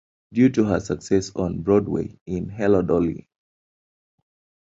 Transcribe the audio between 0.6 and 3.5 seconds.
her success on Broadway in Hello Dolly!